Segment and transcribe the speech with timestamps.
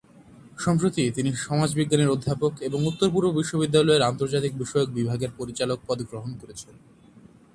[0.59, 6.73] সম্প্রতি, তিনি সমাজবিজ্ঞানের অধ্যাপক এবং উত্তর-পূর্ব বিশ্ববিদ্যালয়ের আন্তর্জাতিক বিষয়ক বিভাগের পরিচালক পদ গ্রহণ করেছেন।